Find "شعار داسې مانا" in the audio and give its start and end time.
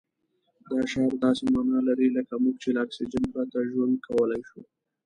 0.91-1.79